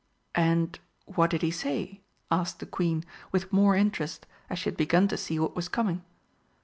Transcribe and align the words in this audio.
"And 0.33 0.79
what 1.05 1.29
did 1.29 1.43
he 1.43 1.51
say?" 1.51 2.01
asked 2.31 2.57
the 2.59 2.65
Queen, 2.65 3.03
with 3.31 3.53
more 3.53 3.75
interest, 3.75 4.25
as 4.49 4.57
she 4.57 4.71
had 4.71 4.75
begun 4.77 5.07
to 5.09 5.15
see 5.15 5.37
what 5.37 5.55
was 5.55 5.69
coming. 5.69 6.03